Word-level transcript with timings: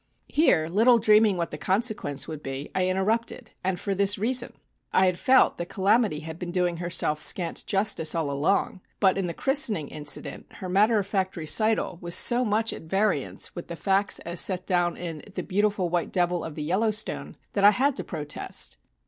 Here, 0.29 0.67
little 0.67 0.97
dreaming 0.97 1.37
what 1.37 1.51
the 1.51 1.59
consequence 1.59 2.27
would 2.27 2.41
be, 2.41 2.71
I 2.73 2.87
interrupted, 2.89 3.51
and 3.63 3.79
for 3.79 3.93
this 3.93 4.17
reason: 4.17 4.53
I 4.91 5.05
had 5.05 5.19
felt 5.19 5.59
that 5.59 5.69
"Calamity" 5.69 6.21
had 6.21 6.39
been 6.39 6.49
doing 6.49 6.77
herself 6.77 7.21
scant 7.21 7.63
justice 7.67 8.15
all 8.15 8.31
along, 8.31 8.81
but 8.99 9.15
in 9.15 9.27
the 9.27 9.33
"christening" 9.35 9.89
incident 9.89 10.47
her 10.53 10.67
matter 10.69 10.97
of 10.97 11.05
fact 11.05 11.37
recital 11.37 11.99
was 12.01 12.15
so 12.15 12.43
much 12.43 12.73
at 12.73 12.81
variance 12.81 13.53
with 13.53 13.67
the 13.67 13.75
facts 13.75 14.17
as 14.21 14.41
set 14.41 14.65
down 14.65 14.97
in 14.97 15.21
"The 15.31 15.43
Beautiful 15.43 15.87
White 15.89 16.11
Devil 16.11 16.43
of 16.43 16.55
the 16.55 16.63
Yellowstone" 16.63 17.37
that 17.53 17.63
I 17.63 17.69
had 17.69 17.95
to 17.97 18.03
protest. 18.03 18.77